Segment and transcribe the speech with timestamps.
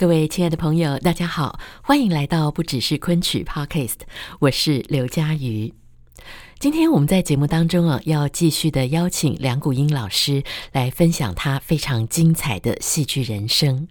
[0.00, 3.96] 各位亲爱的朋友，大家好，欢迎来到不只是昆曲 Podcast，
[4.38, 5.74] 我是刘佳瑜。
[6.58, 10.42] 今天我们在节目当中啊，要继续的邀请梁谷音老师
[10.72, 13.88] 来分享他非常精彩的戏剧人生。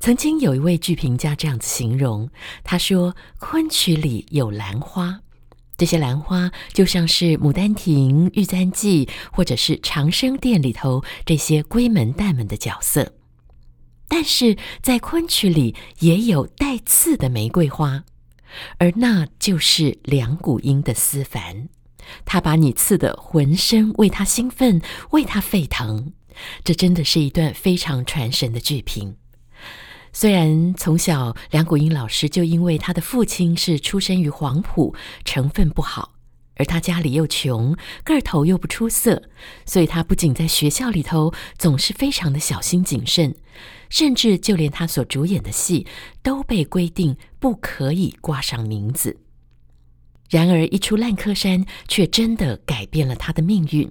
[0.00, 2.28] 曾经有一位剧评家这样子形容，
[2.64, 5.20] 他说：“昆曲里有兰花，
[5.76, 13.12] 这些兰花就像是《牡丹亭》《玉簪记》或者是《长生殿》里头这些闺门旦们的角色。”
[14.08, 18.04] 但是在昆曲里也有带刺的玫瑰花，
[18.78, 21.68] 而那就是梁谷音的思凡，
[22.24, 26.12] 他把你刺得浑身为他兴奋，为他沸腾。
[26.62, 29.16] 这真的是一段非常传神的剧评。
[30.12, 36.12] 虽然从小梁谷音老师就因为他的父亲是出身于黄埔，成分不好。
[36.58, 39.24] 而他家里又穷，个儿头又不出色，
[39.66, 43.34] 所以他不仅在学校里头总是非常的小心谨慎，
[43.88, 45.86] 甚至就连他所主演的戏
[46.22, 49.18] 都被规定不可以挂上名字。
[50.28, 53.90] 然而，一出《烂柯山》却真的改变了他的命运。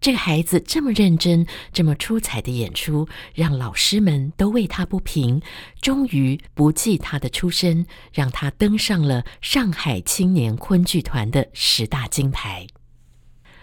[0.00, 3.06] 这个孩子这么认真、这么出彩的演出，
[3.36, 5.40] 让老师们都为他不平。
[5.80, 12.66] 终于不计他的出身，让他登上了上海青年昆剧团的十大金牌。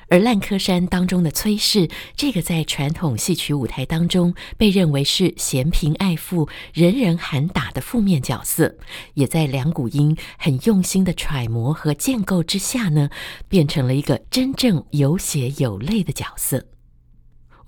[0.10, 8.76] 而《烂柯山》当中的崔氏，这个在传统戏曲舞台当中被认为是嫌贫爱富、人人喊打的负面角色，
[9.14, 13.10] 也在梁谷英很用心的揣摩和建构之下呢，
[13.48, 16.66] 变成了一个真正有血有泪的角色。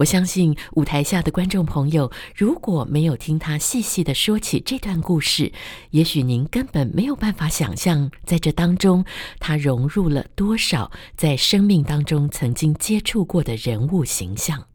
[0.01, 5.51] 我相信舞台下的观众朋友，如果没有听他细细的说起这段故事，
[5.91, 9.05] 也许您根本没有办法想象，在这当中
[9.39, 14.65] 他融入了多少在生命当中曾经接触过的人物形象，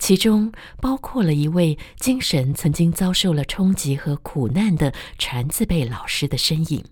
[0.00, 6.84] 其中包括了一位精神曾经遭受了冲击和苦难的传字辈老师的身影，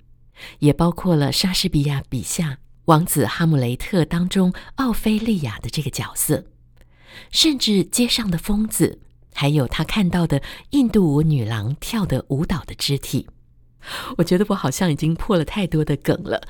[0.60, 6.44] 也包括了莎士比亚笔下王子哈姆雷特当中奥菲利亚的这个角色。
[7.30, 9.00] 甚至街上的疯子，
[9.34, 13.28] 还有他看到的印度舞女郎跳的舞蹈的肢体，
[14.18, 16.46] 我觉得我好像已经破了太多的梗了。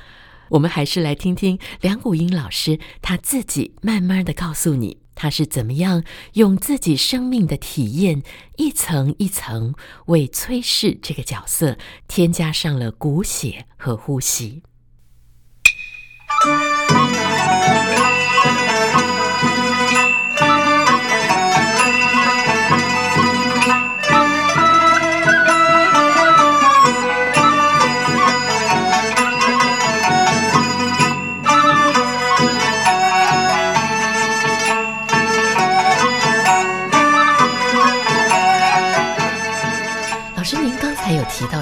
[0.50, 8.24] 我们还是来听听梁谷音老师他自己慢慢的告诉你，他是怎么样用自己生命的体验，
[8.56, 9.74] 一层一层
[10.06, 11.78] 为崔氏这个角色
[12.08, 14.62] 添加上了骨血和呼吸。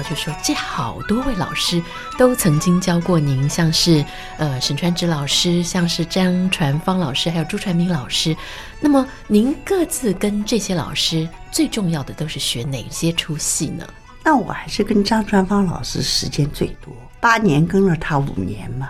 [0.09, 1.81] 就说，这好多位老师
[2.17, 4.03] 都曾经教过您，像是
[4.37, 8.35] 呃沈传芷老师，像是张传芳老师，还有朱传明老师。
[8.79, 13.87] 那么您各自跟这些老师最重要的都是学哪些出戏呢？
[14.23, 18.89] 那我还是跟张传芳老师时间最多，八年跟了他五年嘛，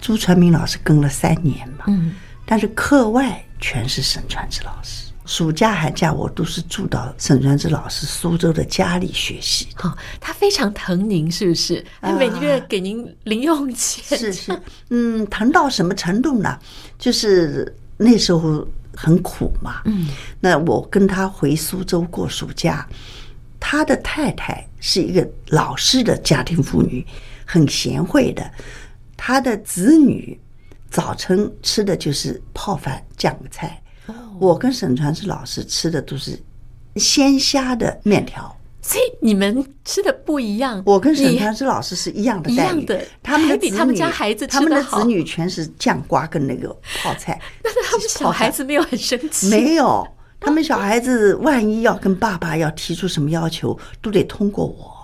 [0.00, 1.84] 朱传明老师跟了三年嘛。
[1.86, 5.05] 嗯，但是课外全是沈传芷老师。
[5.26, 9.66] 暑假寒假我都是住到沈传芷老师苏州的家里学习。
[9.74, 11.84] 好、哦，他非常疼您，是不是？
[12.00, 14.16] 他每个月给您零用钱。
[14.16, 16.56] 是是，嗯，疼到什么程度呢？
[16.96, 19.82] 就是那时候很苦嘛。
[19.86, 20.06] 嗯，
[20.38, 22.88] 那我跟他回苏州过暑假，
[23.58, 27.04] 他的太太是一个老式的家庭妇女，
[27.44, 28.48] 很贤惠的。
[29.16, 30.38] 他的子女
[30.88, 33.82] 早晨吃的就是泡饭酱菜。
[34.38, 36.38] 我跟沈传志老师吃的都是
[36.96, 40.82] 鲜虾的面条，所以你们吃的不一样。
[40.86, 46.68] 我跟沈传志老师是一样的待遇，的他们的比他们家孩子他们的子女全是酱瓜跟那个
[47.02, 47.40] 泡菜。
[47.62, 50.06] 但是他们小孩子没有很生气，没有，
[50.38, 54.94] 他们小孩子万一要跟爸爸要提出什么要求，都得通过我。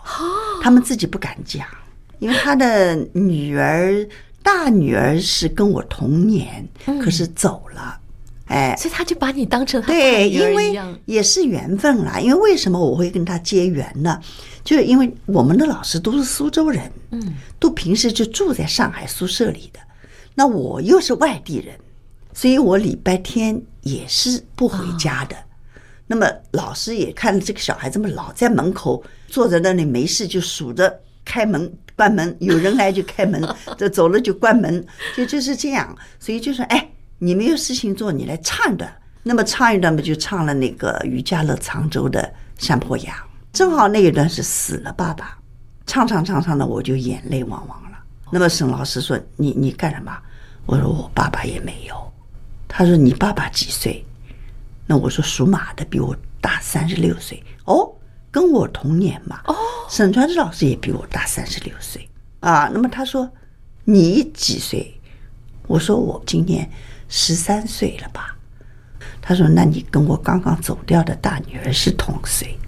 [0.63, 1.67] 他们自己不敢讲，
[2.19, 4.07] 因为他的女儿
[4.43, 6.67] 大女儿是跟我同年，
[7.03, 7.99] 可是走了。
[8.53, 12.21] 哎，所以他就把你当成他对，因为也是缘分啦。
[12.21, 14.21] 因为为什么我会跟他结缘呢？
[14.63, 19.81] 就是因为我们的老师都是苏州人，嗯，都平时就住在上海宿舍里的。
[20.35, 21.75] 那我又是外地人，
[22.33, 25.37] 所以我礼拜天也是不回家的。
[26.07, 33.43] 那么老师也看这个小孩这么老在门口坐在那里没事，就数着开门关门，有人来就开门，
[33.79, 34.85] 这走了就关门，
[35.17, 35.97] 就就是这样。
[36.21, 36.91] 所以就说，哎，
[37.25, 38.93] 你没有事情做，你来唱一段。
[39.23, 42.21] 那么唱一段不，就唱了那个于家乐常州的
[42.65, 43.15] 《山坡羊》。
[43.53, 45.39] 正好那一段是死了爸爸，
[45.87, 47.99] 唱唱唱唱的我就眼泪汪汪了。
[48.33, 50.13] 那么沈老师说：“你你干什么？”
[50.67, 51.95] 我说：“我爸爸也没有。”
[52.67, 54.05] 他说：“你爸爸几岁？”
[54.85, 57.89] 那我说：“属马的，比我大三十六岁。”哦，
[58.33, 59.43] 跟我同年嘛。
[59.45, 59.55] 哦，
[59.89, 62.05] 沈传志老师也比我大三十六岁
[62.41, 62.69] 啊。
[62.75, 63.31] 那么他说
[63.87, 64.93] ：“你几岁？”
[65.69, 66.69] 我说：“我今年
[67.13, 68.35] 十三岁了吧？”
[69.23, 72.59] 他说：“那你跟我刚刚走掉的大女儿是同岁。”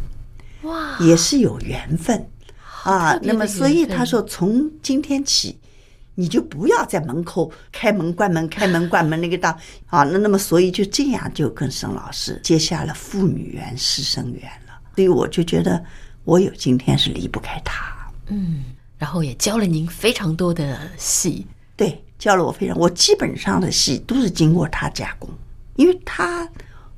[0.62, 2.26] 哇，也是有缘分
[2.84, 3.18] 啊！
[3.22, 5.58] 那么，所以他说，从今天起，
[6.14, 9.52] 你就不要在门口开门关门、开门关门那个当
[9.88, 10.04] 啊。
[10.04, 14.72] 那那么，所以就这样就跟沈老师结下了父女缘、师生缘了。
[14.94, 15.84] 所以我就觉得，
[16.24, 17.84] 我有今天是离不开他。
[18.28, 18.64] 嗯，
[18.96, 21.46] 然后也教了您非常多的戏，
[21.76, 25.28] 对，教了我非常，我基本上的戏都是经过他加工，
[25.76, 26.48] 因为他。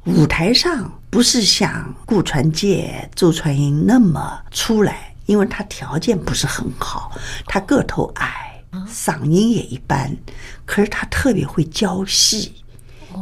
[0.04, 7.10] 舞台上不是像顾传介、周传英那么出来，因为他条件不是很好，
[7.44, 10.16] 他个头矮，嗓音也一般。
[10.64, 12.54] 可是他特别会教戏，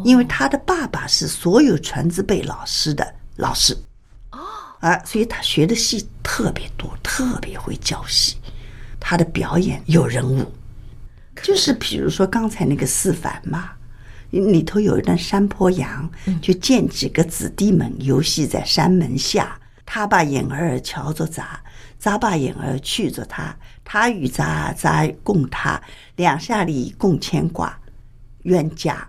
[0.04, 3.74] 因为他的爸爸是所有传字辈老师的老师，
[4.80, 8.36] 啊，所以他学的戏特别多，特别会教戏。
[9.00, 10.52] 他的表演有人物，
[11.42, 13.72] 就是比如说刚才那个四凡嘛。
[14.30, 16.10] 里头有一段山坡羊，
[16.42, 19.56] 就见几个子弟们游戏在山门下。
[19.86, 21.46] 他把眼儿瞧着咱，
[22.00, 23.56] 咱把眼儿去着他。
[23.84, 25.80] 他与咱咱共他，
[26.16, 27.78] 两下里共牵挂，
[28.42, 29.06] 冤家。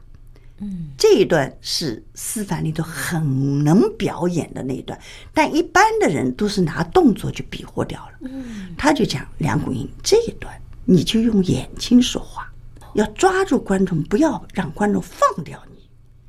[0.59, 4.99] 嗯，这一段是四凡里头很能表演的那一段，
[5.33, 8.29] 但一般的人都是拿动作就比划掉了。
[8.29, 10.53] 嗯，他就讲梁谷音这一段，
[10.85, 12.49] 你就用眼睛说话。
[12.93, 15.83] 要抓住观众，不要让观众放掉你，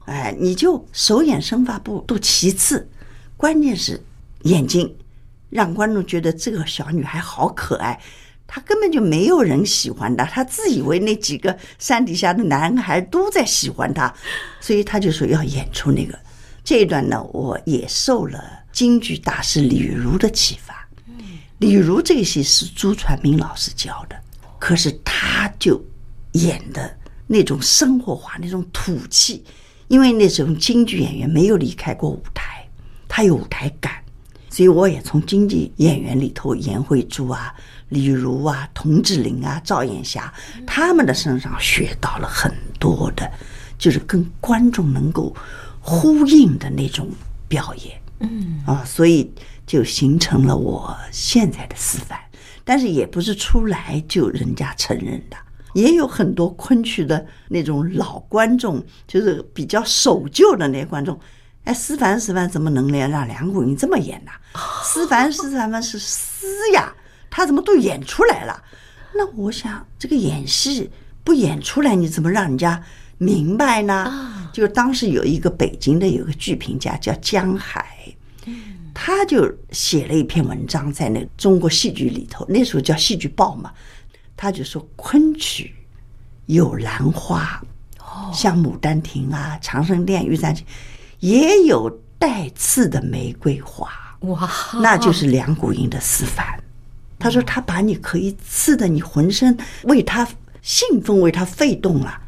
[0.06, 2.88] 哎，你就手眼身法步都其次，
[3.37, 4.03] 关键是
[4.43, 4.93] 眼睛，
[5.49, 8.00] 让观众觉得这个小女孩好可爱，
[8.49, 14.12] 她根本就没有人喜欢她，她自以为那几个山底下的男孩都在喜欢她，
[14.61, 16.19] 所以她就说要演出那个
[16.64, 18.43] 这一段呢，我也受了
[18.73, 20.88] 京剧大师李如的启发，
[21.58, 24.17] 李如这个戏是朱传明老师教的，
[24.66, 25.80] 可是他就。
[26.32, 26.94] 演的
[27.26, 29.42] 那种生活化，那种土气，
[29.88, 32.68] 因为那种京剧演员没有离开过舞台，
[33.08, 33.94] 他有舞台感，
[34.50, 37.54] 所以我也从京剧演员里头，颜慧珠啊、
[37.88, 40.30] 李如啊、童志玲啊、赵燕霞
[40.66, 43.32] 他们的身上学到了很多的，
[43.78, 45.34] 就是跟观众能够
[45.80, 47.08] 呼应的那种
[47.48, 49.32] 表演，嗯啊，所以
[49.66, 52.20] 就形成了我现在的示范，
[52.67, 55.37] 但是也不是出来就人家承认的。
[55.73, 61.19] 也有很多昆曲的那种老观众，就是比较守旧的那些观众。
[61.65, 64.32] 哎，思凡，思凡怎么能连让梁谷音这么演呢？
[64.82, 66.93] 思凡，思凡们是思呀，
[67.31, 68.63] 他怎么都演出来了？
[69.15, 70.91] 那我想，这个演戏
[71.23, 72.82] 不演出来，你怎么让人家
[73.19, 74.49] 明白呢？
[74.53, 77.87] 就当时有一个北京的有个剧评家叫江海，
[78.98, 83.70] 他就写了一篇文章在那中国戏剧里头，那时候叫《戏剧报》嘛。
[84.34, 85.74] 他就说昆曲
[86.46, 87.62] 有兰花，
[88.32, 90.62] 像《牡丹亭》啊，《长生殿》《玉簪记》，
[91.20, 93.91] 也有带刺的玫瑰花。
[94.20, 94.50] 哇，
[94.81, 96.58] 那就是梁谷音的思凡。
[97.19, 100.26] 他说他把你可以刺的，你浑身为他
[100.62, 102.19] 兴奋，为他沸动了，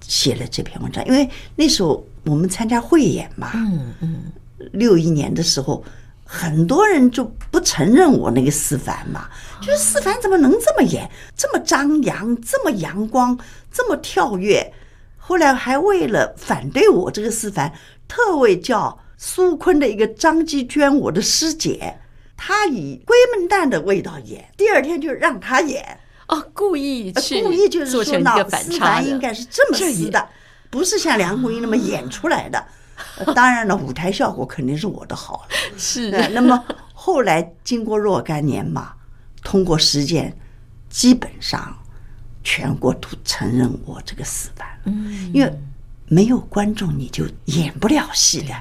[0.00, 1.04] 写了这篇文章。
[1.04, 4.32] 因为那时候我们参加汇演嘛，嗯嗯，
[4.72, 5.84] 六一年的时候。
[6.24, 9.28] 很多人就不承认我那个思凡嘛，
[9.60, 13.38] 就是思凡怎么能这么演，这么张扬，这么阳光，
[13.70, 14.72] 这么跳跃。
[15.18, 17.72] 后来还为了反对我这个思凡，
[18.08, 21.98] 特为叫苏昆的一个张继娟，我的师姐，
[22.36, 26.00] 她以闺门旦的味道演，第二天就让她演。
[26.26, 30.28] 哦，故意去故意就是说，那思凡应该是这么撕的，
[30.70, 32.64] 不是像梁红英那么演出来的。
[33.34, 35.48] 当然了，舞台效果肯定是我的好了。
[35.78, 36.10] 是。
[36.30, 38.92] 那么后来经过若干年嘛，
[39.42, 40.36] 通过实践，
[40.88, 41.76] 基本上
[42.42, 44.68] 全国都承认我这个死板。
[44.84, 45.30] 嗯。
[45.32, 45.52] 因为
[46.06, 48.54] 没有观众你就演不了戏的。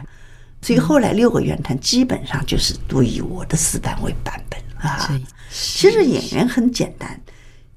[0.62, 5.10] 所以后来六个愿团基本上就是都以我的死板为版本啊。
[5.52, 7.20] 其实演员很简单，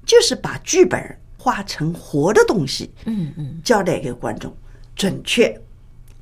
[0.05, 4.55] 就是把剧本化成活的东西，嗯嗯，交代给观众，
[4.95, 5.59] 准确、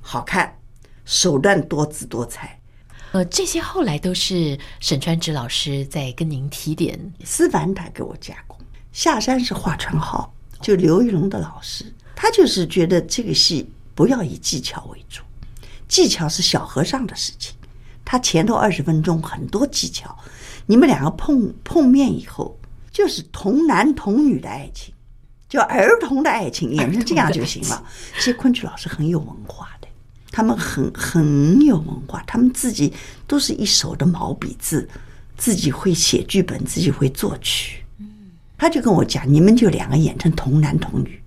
[0.08, 0.56] 好看，
[1.04, 2.60] 手段多姿多彩。
[3.12, 8.56] 呃，这些后来都是沈传芷老师在跟您提点，思凡他给我加工。
[8.92, 10.32] 下山是华传浩，
[10.62, 15.24] 就刘玉龙的老师，他就是觉得这个戏不要以技巧为主。
[15.88, 17.56] 技巧是小和尚的事情，
[18.06, 20.16] 他前头二十分钟很多技巧，
[20.68, 22.56] 你们两个碰碰面以后，
[22.92, 24.94] 就是童男童女的爱情，
[25.50, 27.84] 就儿童的爱情，演成这样就行了。
[28.16, 29.85] 其实昆曲老师很有文化的，
[30.36, 32.92] 他们很很有文化，他们自己
[33.26, 34.86] 都是一手的毛笔字，
[35.38, 37.82] 自己会写剧本，自己会作曲。
[38.58, 41.22] 他就跟我讲，你们就两个演成童男童女。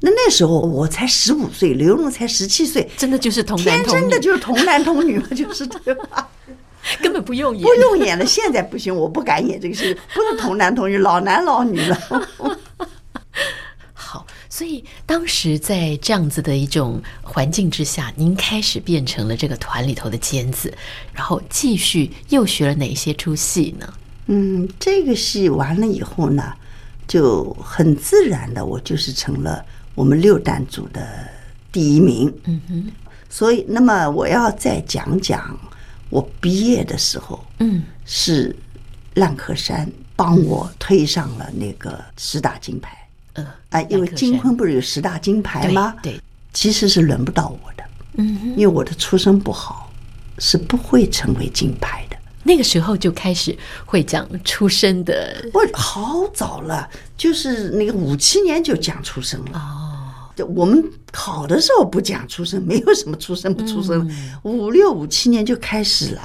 [0.00, 6.26] 那那时候我才十五岁，刘龙才十七岁，真的就是童男童女，天真的就是童男童女嘛，就是对吧？
[7.02, 8.24] 根本不用演，不用演了。
[8.24, 11.98] 现在不行，我不敢演这个戏，不是童男童女，老男老女了。
[14.10, 20.76] 好，所以当时在这样子的一种环境之下，您开始变成了这个团里头的尖子，
[21.12, 23.94] 然后继续又学了哪些出戏呢？
[24.26, 26.52] 嗯，这个戏完了以后呢，
[27.06, 29.64] 就很自然的，我就是成了。
[29.94, 31.28] 我们六旦组的
[31.70, 32.92] 第一名，嗯哼，
[33.28, 35.56] 所以那么我要再讲讲
[36.08, 38.56] 我毕业的时候，嗯，是
[39.14, 42.96] 烂柯山帮我推上了那个十大金牌，
[43.34, 45.94] 嗯啊，因为金昆不是有十大金牌吗？
[46.02, 46.20] 对，
[46.52, 47.84] 其实是轮不到我的，
[48.14, 49.92] 嗯，因为我的出身不好，
[50.38, 52.16] 是不会成为金牌的。
[52.42, 59.58] 那个时候就开始会讲出身的，我好早了，就是那个五七年就讲出生了。
[59.58, 60.82] 哦，就我们
[61.12, 64.10] 考的时候不讲出生，没有什么出生不出身。
[64.42, 66.22] 五六五七年就开始了，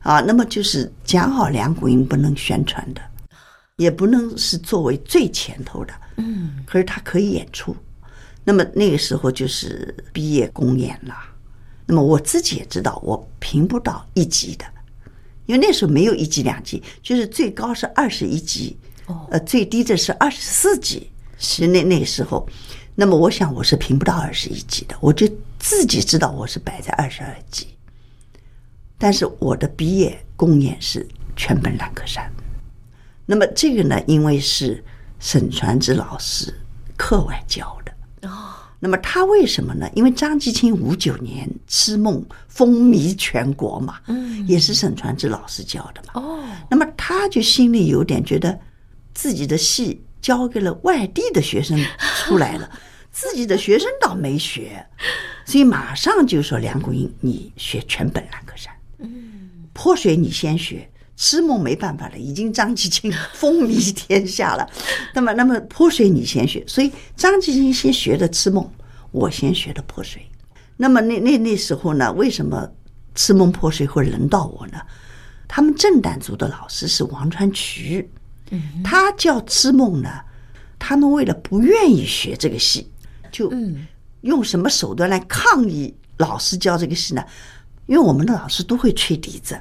[0.00, 3.00] 啊，那么就是讲好两股音不能宣传的，
[3.76, 5.94] 也不能是作为最前头的。
[6.20, 7.74] 嗯，可是他可以演出。
[8.44, 11.14] 那么那个时候就是毕业公演了。
[11.86, 14.64] 那么我自己也知道，我评不到一级的。
[15.46, 18.78] 因为那时候没有一级两级，就是最高是二十一级，
[19.30, 21.10] 呃，最低的是二十四级。
[21.38, 22.46] 是那那个时候，
[22.94, 25.26] 那么我想我是评不到二十一级的，我就
[25.58, 27.66] 自己知道我是摆在二十二级。
[28.98, 32.30] 但是我的毕业公演是全本兰克山。
[33.26, 34.84] 那么这个呢，因为是
[35.20, 36.52] 沈传芷老师
[36.96, 38.56] 课外教的哦。
[38.82, 39.88] 那么他为什么呢？
[39.94, 46.20] 因为张继清五九年《痴梦》风靡全国嘛，嗯，也是沈传芷老师教的嘛。
[46.20, 48.58] 哦，那么他就心里有点觉得，
[49.12, 51.78] 自己的戏交给了外地的学生
[52.24, 52.70] 出来了，
[53.12, 54.86] 自己的学生倒没学，
[55.44, 59.10] 所以马上就说梁谷英，你学全本兰克山，嗯，
[59.74, 60.89] 泼水你先学。
[61.22, 64.66] 痴梦没办法了，已经张继青风靡天下了。
[65.12, 68.66] 那么，那么泼水你先学，所以张继青先学的痴梦，
[69.10, 70.26] 我先学的泼水。
[70.78, 72.66] 那么那那那时候呢，为什么
[73.14, 74.80] 痴梦泼水会轮到我呢？
[75.46, 78.08] 他们正旦组的老师是王传渠，
[78.82, 80.08] 他教痴梦呢，
[80.78, 82.90] 他们为了不愿意学这个戏，
[83.30, 83.52] 就
[84.22, 87.22] 用什么手段来抗议老师教这个戏呢？
[87.84, 89.60] 因为我们的老师都会吹笛子。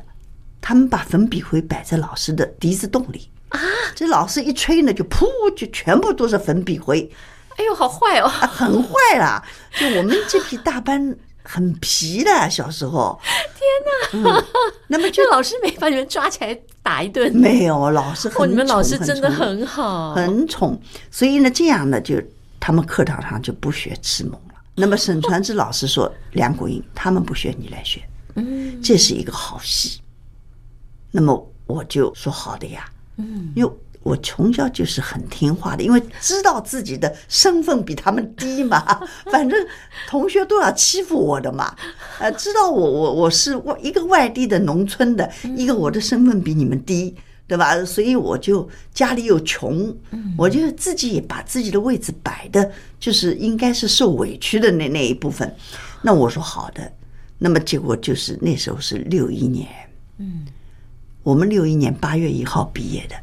[0.70, 3.60] 他们把粉笔灰摆在老师的笛子洞里啊！
[3.96, 5.26] 这老师一吹呢，就噗，
[5.58, 7.12] 就全部都是粉笔灰。
[7.58, 8.28] 哎呦，好坏哦！
[8.28, 9.44] 很坏啦！
[9.80, 13.20] 就我们这批大班很皮的，小时候。
[14.12, 14.46] 天哪！
[14.86, 17.36] 那么就老师没把你们抓起来打一顿？
[17.36, 20.80] 没有，老师很宠，你们老师真的很好，很宠。
[21.10, 22.22] 所以呢，这样呢，就
[22.60, 24.54] 他们课堂上就不学痴梦了。
[24.76, 28.00] 那么沈传芷老师说：“梁国英，他们不学，你来学。”
[28.38, 30.00] 嗯，这是一个好戏。
[31.12, 38.82] 那么我就说好的呀，嗯，因为我从小就是很听话的，因为知道自己的身份比他们低嘛，
[39.30, 39.68] 反正
[40.08, 41.76] 同学都要欺负我的嘛，
[42.20, 47.14] 呃，知道我我我是外一个外地的农村的，一个我的身份比你们低，
[47.46, 47.84] 对吧？
[47.84, 49.94] 所以我就家里又穷，
[50.38, 55.54] 我就自己也把自己的位置摆的，就是应该是受委屈的那那一部分。
[56.02, 56.90] 那我说好的，
[57.38, 59.68] 那么结果就是那时候是六一年，
[60.20, 60.46] 嗯。
[61.24, 63.16] 我们六一年八月一号毕业的，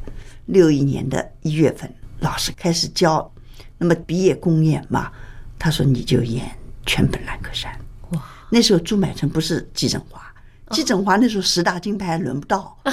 [0.46, 3.32] 六一年的一月份，老师开始教，
[3.78, 5.10] 那么毕业公演嘛，
[5.58, 6.44] 他说你就演
[6.84, 7.72] 全本兰克山。
[8.10, 8.22] 哇！
[8.50, 10.22] 那时候朱买臣不是季振华，
[10.70, 12.92] 季振华那时候十大金牌轮不到，他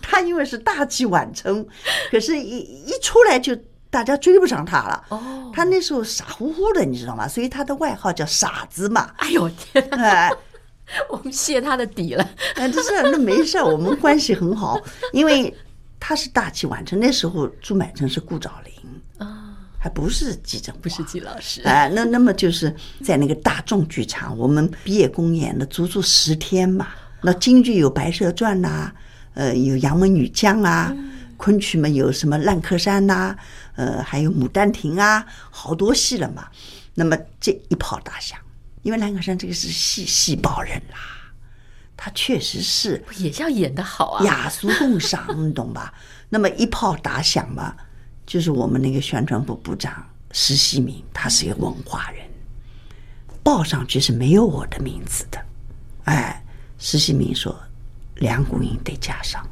[0.00, 1.66] 他因为是大器晚成，
[2.10, 3.56] 可是一一出来就
[3.90, 5.04] 大家追不上他了。
[5.08, 7.26] 哦，他那时候傻乎乎的，你知道吗？
[7.26, 9.10] 所以他的外号叫傻子嘛。
[9.16, 9.96] 哎呦天哪！
[9.98, 10.30] 哎，
[11.10, 12.30] 我们泄他的底了。
[12.56, 14.80] 哎，这事那没事，我们关系很好，
[15.12, 15.54] 因为
[15.98, 16.98] 他是大器晚成。
[16.98, 18.72] 那时候朱买臣是顾兆麟
[19.18, 21.62] 啊，还不是季振华，不是季老师。
[21.62, 26.88] 哎，那那么就是在那个大众剧场，我们毕业公演了足足十天嘛。
[27.22, 28.92] 那京剧有《白蛇传》呐，
[29.34, 30.92] 呃，有《杨门女将》啊，
[31.36, 33.36] 昆曲嘛有什么《烂柯山》呐，
[33.76, 36.48] 呃，还有《牡丹亭》啊，好多戏了嘛。
[36.94, 38.38] 那么这一炮打响，
[38.82, 40.98] 因为烂柯山这个是戏戏包人啦，
[41.96, 45.92] 他确实是也要演得好啊，雅俗共赏，你懂吧？
[46.28, 47.74] 那么一炮打响嘛，
[48.26, 52.26] 就是我们那个宣传部部长石希明，他是一个文化人，
[53.42, 55.44] 报上去是没有我的名字的，
[56.04, 56.38] 哎。
[56.84, 57.56] 石希明说
[58.18, 59.48] ：“梁谷英得加上，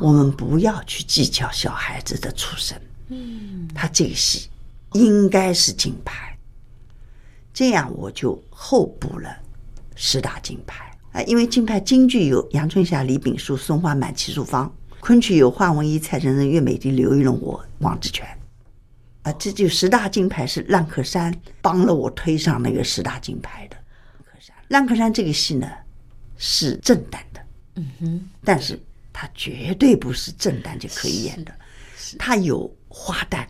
[0.00, 2.76] 我们不要去计较小孩子的出身。
[3.10, 4.50] 嗯，他这个戏
[4.94, 6.33] 应该是金牌，
[7.54, 9.34] 这样我就候补了
[9.96, 11.22] 十大金牌啊。
[11.22, 14.70] 因为金牌京剧有杨春霞、李炳淑、松花满、齐树芳，
[15.00, 18.26] 昆曲有华文一、蔡成仁、岳美翟、刘玉龙、我王志全
[19.22, 19.32] 啊。
[19.38, 23.76] 这就十大金牌是烂柯山帮了我推上那个十大金牌的。
[24.68, 25.70] 烂柯山这个戏呢。”
[26.36, 27.40] 是正旦的，
[27.76, 28.78] 嗯哼，但是
[29.12, 31.54] 它绝对不是正旦就可以演的，
[32.18, 33.46] 它有花旦，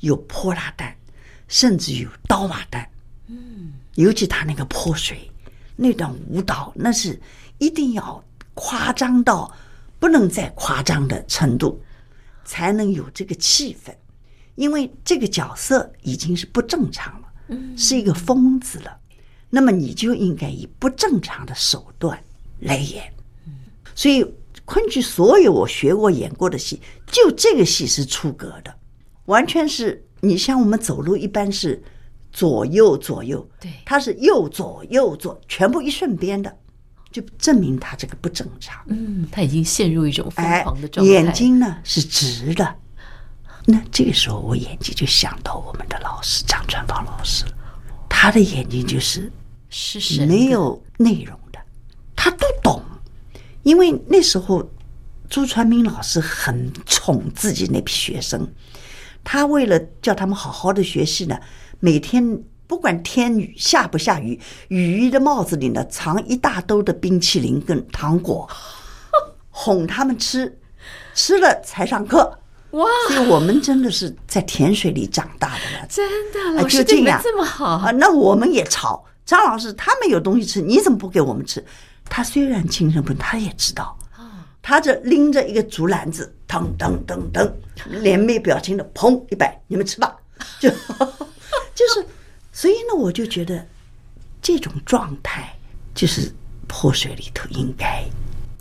[0.00, 0.90] 有泼辣旦，
[1.48, 2.84] 甚至有刀马旦，
[3.36, 5.30] 嗯，尤其他那个泼水
[5.76, 7.20] 那段舞蹈，那是
[7.58, 8.22] 一定要
[8.54, 9.52] 夸张到
[9.98, 11.82] 不能再夸张的程度，
[12.44, 13.92] 才能有这个气氛，
[14.54, 18.98] 因为这个角色已经是不正常了，是一个疯子了。
[19.50, 22.18] 那么你就应该以不正常的手段
[22.60, 23.12] 来演，
[23.94, 24.24] 所以
[24.64, 28.74] 昆曲所有我学过演过的戏，就这个戏是出格的，
[29.26, 31.82] 完全是你像我们走路一般是
[32.34, 36.54] 左右左右，对，他是右左右左，全部一顺边的，
[37.10, 38.84] 就证明他这个不正常。
[38.88, 41.10] 嗯，他已经陷入一种疯狂的状态。
[41.10, 42.76] 眼睛呢是直的，
[43.64, 47.46] 那这个时候我眼睛就想到我们的老师张传芳老师，
[48.10, 49.32] 他的眼睛就是。
[49.76, 51.58] 是没有内容的，
[52.14, 52.80] 他都懂，
[53.64, 54.70] 因为那时候
[55.28, 58.48] 朱传明老师很宠自己那批学生，
[59.24, 61.36] 他为了叫他们好好的学习呢，
[61.80, 68.48] 每天不管天雨下不下雨，雨衣的帽子里呢藏一大兜的冰淇淋跟糖果，
[69.50, 70.58] 哄他们吃，
[71.14, 72.38] 吃了才上课。
[72.70, 72.84] 哇！
[73.08, 77.90] 所以我们真的是在甜水里长大的了，真的，老师对你们这么好啊？
[77.92, 79.04] 那我们也吵。
[79.24, 81.64] 张老师，他们有东西吃，你怎么不给我们吃？
[82.10, 83.96] 他虽然精神不，他也知道。
[84.60, 87.48] 他这拎着一个竹篮子，噔噔噔噔，
[87.88, 90.16] 脸没表情的，砰一摆，你们吃吧。
[90.58, 90.82] 就就是，
[92.54, 93.66] 所以呢，我就觉得
[94.40, 95.52] 这种状态
[95.92, 96.32] 就是
[96.68, 98.04] 破水里头应该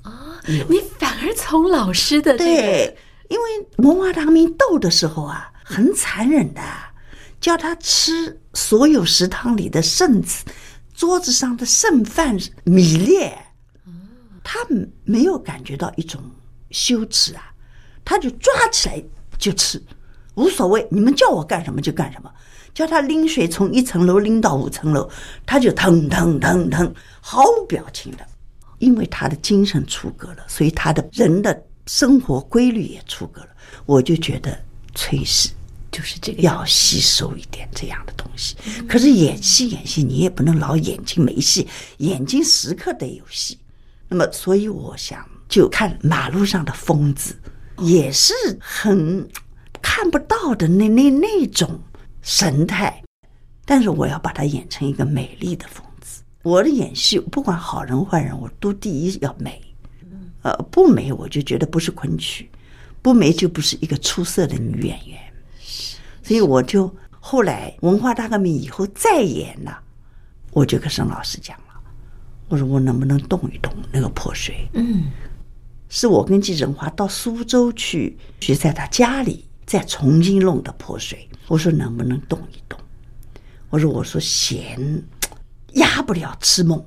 [0.01, 0.41] 啊。
[0.67, 2.97] 你反而从老师的对，
[3.29, 6.62] 因为文化大革命斗的时候啊，很残忍的。
[7.39, 10.45] 叫他吃所有食堂里的剩子，
[10.93, 13.29] 桌子上的剩饭米粒，
[14.41, 14.60] 他
[15.03, 16.23] 没有感觉到一种
[16.71, 17.51] 羞耻啊，
[18.06, 19.03] 他就抓起来
[19.38, 19.84] 就吃，
[20.36, 22.32] 无所谓，你们叫我干什么就干什么。
[22.74, 25.10] 叫他拎水从一层楼拎到五层楼，
[25.46, 28.26] 他就腾腾腾腾，毫无表情的，
[28.80, 33.50] 因为他的精神出格了，所以他的人的生活规律也出格了。
[33.86, 34.58] 我就觉得
[34.96, 35.50] 崔氏。
[35.92, 38.56] 就是这个要吸收一点这样的东西，
[38.90, 43.60] 可是演戏演戏，你也不能老眼睛没戏，眼睛时刻得有戏。
[44.08, 47.36] 那么，所以我想就看马路上的疯子，
[47.78, 49.30] 也是很
[49.84, 51.80] 看不到的那那那种
[52.24, 53.04] 神态，
[53.66, 56.24] 但是我要把它演成一个美丽的疯子。
[56.42, 59.62] 我的演戏不管好人坏人，我都第一要美，
[60.42, 62.50] 呃，不美我就觉得不是昆曲，
[63.02, 65.20] 不美就不是一个出色的女演员。
[66.24, 69.78] 所以我就后来文化大革命以后再演了，
[70.52, 71.74] 我就跟沈老师讲了，
[72.48, 74.66] 我说我能不能动一动那个破水？
[74.74, 75.12] 嗯，
[75.90, 81.28] 是我跟季振华到苏州去，学在他家里在重新弄的泼水。
[81.48, 82.80] 我说能不能动一动？
[83.72, 85.04] 我说我说嫌
[85.74, 86.86] 压不了痴梦，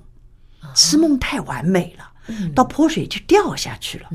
[0.73, 2.09] 痴梦太完美了，
[2.55, 4.09] 到泼水就掉下去了。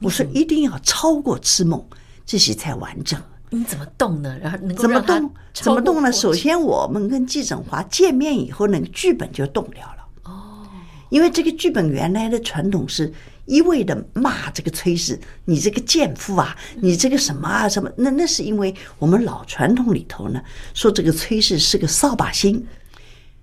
[0.00, 1.84] 我说一定要超过痴梦，
[2.24, 3.20] 这些才完整。
[3.50, 4.38] 你怎么动呢？
[4.38, 5.34] 然后能够怎么动？
[5.52, 6.12] 怎么动呢？
[6.12, 10.06] 首先，我们跟季振华见面以后，那个剧本就动掉了。
[10.22, 10.64] 哦，
[11.10, 13.12] 因为这个剧本原来的传统是
[13.46, 17.90] 一味的骂这个崔氏，你这个贱妇啊，你这个什么啊什么？
[17.96, 20.42] 那那是因为我们老传统里头呢，
[20.74, 22.66] 说这个崔氏是个扫把星。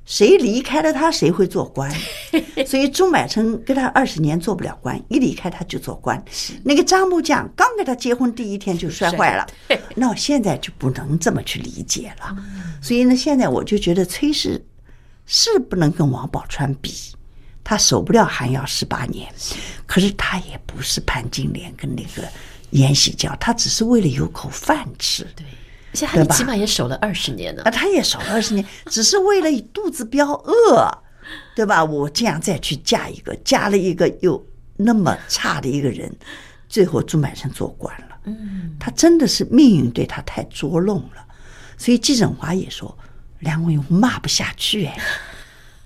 [0.05, 1.87] 谁离开了他，谁会做官？
[2.65, 6.19] 所以朱买臣跟他二十年做不了官，一离开他就做官。
[6.63, 9.45] 那个张木匠刚跟他结婚第一天就摔坏了，
[9.95, 12.35] 那我现在就不能这么去理解了。
[12.81, 14.65] 所以呢，现在我就觉得崔氏
[15.27, 16.91] 是不能跟王宝钏比，
[17.69, 19.31] 他守不了寒窑十八年，
[19.85, 22.27] 可是他也不是潘金莲跟那个
[22.71, 25.23] 阎锡教，他只是为了有口饭吃。
[25.35, 25.45] 对。
[25.91, 27.69] 而且他起码也守了二十年呢啊！
[27.69, 30.91] 他也守了二十年，只是为了肚子不要饿，
[31.55, 31.83] 对吧？
[31.85, 34.43] 我这样再去嫁一个，嫁了一个又
[34.75, 36.11] 那么差的一个人，
[36.67, 38.17] 最后朱满生做官了。
[38.23, 41.23] 嗯，他真的是命运对他太捉弄了，
[41.77, 42.97] 所以季振华也说
[43.41, 44.99] 梁文勇骂不下去哎，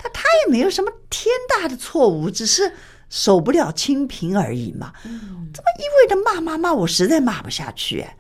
[0.04, 2.74] 他他也没有什么天大的错误，只是
[3.10, 4.92] 守不了清贫而已嘛。
[5.04, 8.18] 这么一味的骂骂骂，我实在骂不下去哎。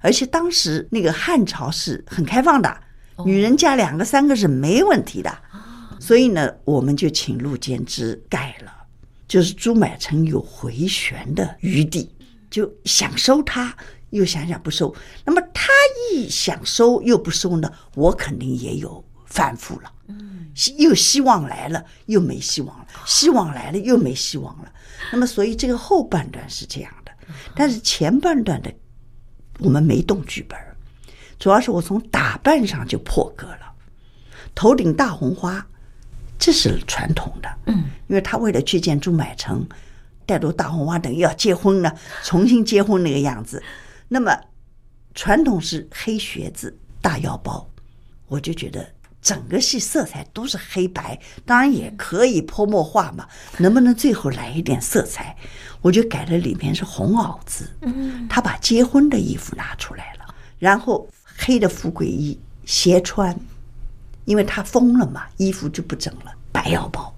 [0.00, 2.80] 而且当时那个汉朝是很开放的，
[3.24, 5.38] 女人嫁两个三个是没问题的，
[6.00, 8.72] 所以呢，我们就请陆监之改了，
[9.28, 12.14] 就是朱买臣有回旋的余地，
[12.50, 13.74] 就想收他，
[14.10, 14.94] 又想想不收。
[15.24, 15.72] 那么他
[16.12, 19.04] 一想收又不收呢，我肯定也有
[19.36, 24.72] 反复了，嗯，又希望来了又没希望了，希望来了又没希望了。
[25.12, 27.12] 那么所以这个后半段是这样的，
[27.54, 28.72] 但是前半段的。
[29.60, 30.58] 我们没动剧本，
[31.38, 33.72] 主要是我从打扮上就破格了。
[34.54, 35.66] 头顶大红花，
[36.38, 39.66] 这是传统的，嗯，因为他为了去见朱买臣，
[40.26, 43.62] 带着大红花，等于要结婚了，重新结婚那个样子。
[44.08, 44.38] 那么
[45.14, 47.66] 传统是黑靴子、大腰包，
[48.28, 48.86] 我就觉得
[49.26, 53.26] 整个戏色彩都是黑白，当然也可以泼墨画嘛，
[53.58, 55.36] 能不能最后来一点色彩？
[55.82, 57.68] 我就改了，里面是红袄子，
[58.30, 63.36] 他把结婚的衣服拿出来了，然后黑的富贵衣斜穿，
[64.26, 66.32] 因为他疯了嘛，衣服就不整了。
[66.52, 67.12] 白腰包，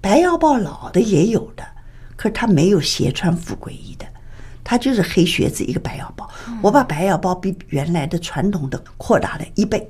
[0.00, 1.64] 白腰包老的也有的，
[2.16, 4.04] 可是他没有斜穿富贵衣的，
[4.64, 6.28] 他就是黑靴子一个白腰包。
[6.60, 9.88] 我把白腰包比原来的传统的扩大了一倍，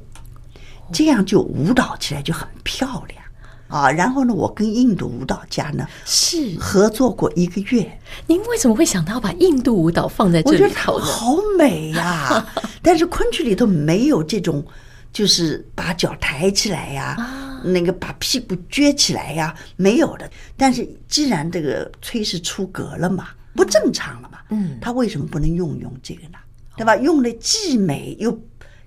[0.92, 3.22] 这样就舞蹈起来就很漂亮。
[3.68, 7.98] 啊，然后呢，我跟印度舞蹈家呢是合作过一个月。
[8.28, 10.62] 您为什么会想到把印度舞蹈放在这里头？
[10.62, 12.54] 我觉得它好美呀，啊！
[12.80, 14.64] 但是昆曲里头没有这种，
[15.12, 20.30] 就是把脚抬起来呀，啊，那个把屁股撅起来呀，没有的。
[20.56, 26.38] 但是既然这个崔氏出格了嘛，不正常了嘛，嗯，他为什么不能用用这个呢？
[26.76, 26.94] 对吧？
[26.98, 28.30] 用的既美又。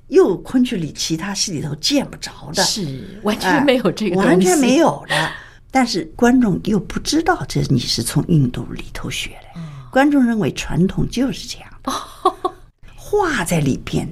[0.09, 5.31] 又昆曲里其他戏里头见不着的，是完全没有这个完全没有的。
[5.71, 11.91] 但是观众又不知道这你是从印度里头学的，观众认为传统就是这样的，
[12.95, 14.07] 画在里边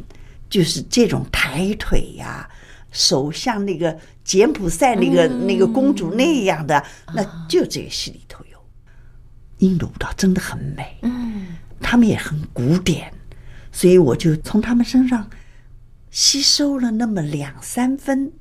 [0.49, 2.47] 就是这种抬腿呀，
[2.91, 6.83] 手像那个柬埔寨那个那个公主那样的，
[7.15, 8.57] 那就这个戏里头有。
[9.57, 13.11] 印度舞蹈真的很美，嗯，他们也很古典，
[13.71, 15.27] 所以我就从他们身上。
[16.09, 18.31] 吸收了那么两三分，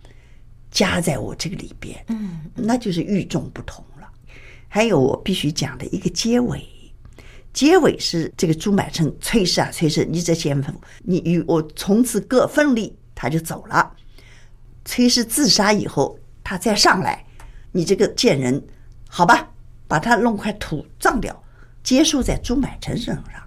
[0.71, 4.09] 加在我这个里边，嗯，那就是与众不同了。
[4.69, 6.63] 还有我必须讲的一个结尾，
[7.53, 13.95] 结尾是这个朱买臣崔氏啊，崔氏，你这奸夫，你与我从此各分离，他就走了。
[14.85, 17.25] 崔氏自杀以后，他再上来，
[17.73, 18.63] 你这个贱人，
[19.09, 19.51] 好吧，
[19.89, 21.43] 把他弄块土葬掉，
[21.83, 23.43] 结束在朱买臣身上。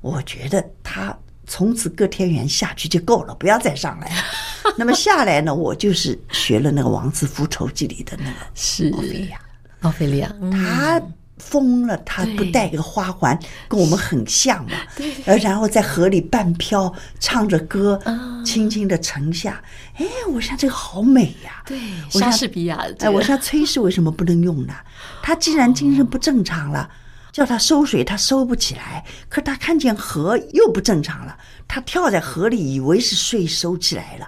[0.00, 1.16] 我觉得他。
[1.46, 4.22] 从此各天元下去就够了，不要再上来了。
[4.76, 5.54] 那么下来呢？
[5.54, 9.40] 我就是学了那个《王子复仇记》里的那个是奥菲利亚，
[9.82, 11.00] 奥菲利亚，他
[11.38, 14.72] 疯了，他不戴个花环，跟我们很像嘛。
[14.96, 18.00] 对，然后在河里半漂，唱着歌，
[18.44, 19.62] 轻轻的沉下。
[19.94, 21.62] 哎，我想这个好美呀。
[21.64, 21.78] 对，
[22.10, 22.84] 莎士比亚。
[22.98, 24.74] 哎，我想崔氏为什么不能用呢？
[25.22, 26.90] 他既然精神不正常了。
[27.36, 29.04] 叫他收水，他收不起来。
[29.28, 31.36] 可他看见河又不正常了，
[31.68, 34.26] 他跳在河里，以为是水收起来了。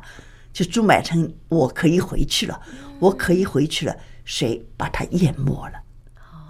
[0.52, 2.60] 就朱买臣，我可以回去了，
[2.98, 5.80] 我可以回去了，水把他淹没了。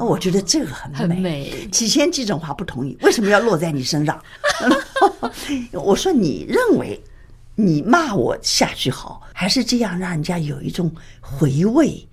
[0.04, 0.98] 我觉得这个很美。
[0.98, 1.68] 很美。
[1.70, 4.20] 起先季振华不同意，为什么要落在你身上？
[5.72, 7.00] 我说你认为
[7.54, 12.04] 你骂我下去好，还是这样让人家有一种回味，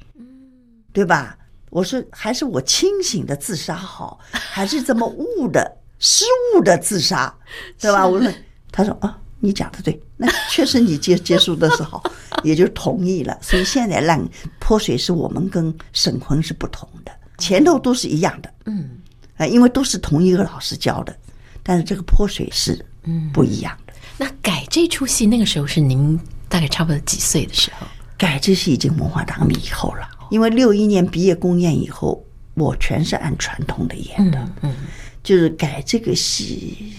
[0.94, 1.36] 对吧？
[1.76, 6.24] 我说，还是我清醒的自杀好， 还是这么误的失
[6.56, 7.36] 误的自杀，
[7.78, 8.08] 对吧？
[8.08, 8.32] 我说，
[8.72, 12.02] 他说啊，你讲的对，那确实你结结束的是好，
[12.44, 13.38] 也就同意了。
[13.42, 14.26] 所以现在让
[14.58, 18.54] 泼水是我们跟沈坤是不同的，前头都是一样的。
[18.68, 18.92] 嗯，
[19.36, 21.14] 啊，因为都是同一个老师教的，
[21.62, 23.92] 但是这个泼水是嗯不一样的。
[23.92, 27.86] 嗯、那改这出戏那个时候是您大概差不多几岁的时候？
[28.18, 34.76] 改这戏已经文化大革命以后了，因为六一年毕业公演以后，我全是按传统的演的，嗯，嗯
[35.24, 36.94] 就是改这个戏，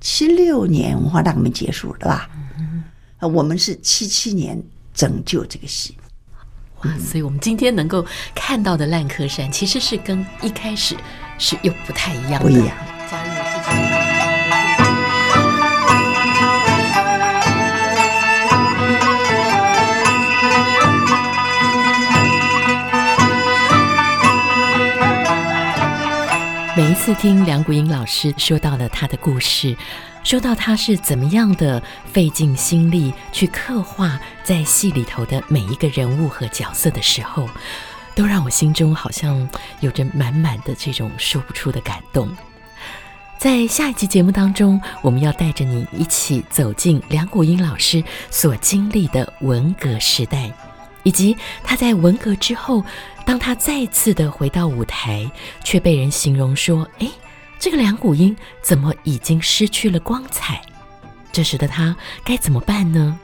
[0.00, 2.28] 七六年文化大革命结束对吧？
[2.58, 2.84] 嗯，
[3.20, 5.96] 我们是七七年拯救这个戏。
[6.82, 8.04] 哇，所以我们今天能够
[8.34, 10.96] 看到的烂柯山，其实是跟一开始
[11.38, 12.40] 是又不太一样的。
[12.40, 12.76] 不一样。
[26.76, 29.76] 每一次听梁谷音老师说到了他的故事。
[30.24, 31.80] 说到他是怎么样的
[32.12, 37.48] 费尽心力去刻画在戏里头的每一个人物和角色的时候，
[38.16, 42.28] 都让我心中好像有着满满的这种说不出的感动。
[43.38, 50.50] 在下一集节目当中，我们要带着你一起走进梁谷音老师所经历的文革时代，
[51.04, 52.82] 以及他在文革之后，
[53.26, 55.30] 当他再次的回到舞台，
[55.64, 57.10] 却被人形容说：“哎。”
[57.56, 60.60] 这个梁谷音怎么已经失去了光彩？
[61.32, 63.18] 这时的他该怎么办呢？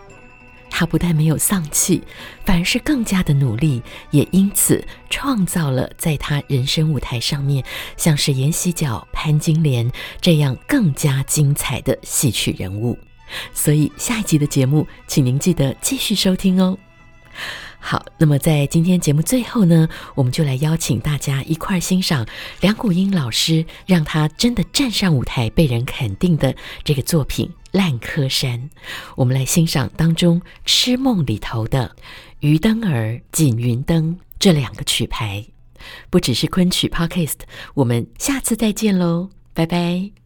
[0.70, 2.02] 他不但没有丧气，
[2.46, 3.82] 反而是更加的努力，
[4.12, 7.62] 也因此创造了在他人生舞台上面，
[7.98, 9.90] 像是阎锡角、潘金莲
[10.22, 12.98] 这样更加精彩的戏曲人物。
[13.52, 16.78] 所以下一集的节目，请您记得继续收听哦。
[17.82, 22.26] 好，那么在今天节目最后呢，我们就来邀请大家一块儿欣赏
[22.60, 28.58] 梁谷音老师让他真的站上舞台被人肯定的这个作品《烂柯山》。
[29.16, 31.96] 我们来欣赏当中《痴梦》里头的
[32.40, 35.44] 《鱼灯儿》《锦云灯》这两个曲牌。
[36.10, 37.38] 不只是昆曲 Podcast，
[37.72, 40.19] 我们下次再见喽，拜拜。